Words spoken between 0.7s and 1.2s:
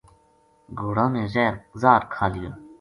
گھوڑاں